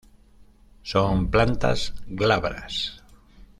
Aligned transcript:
Son 0.81 1.29
plantas 1.29 1.93
glabras. 2.07 3.03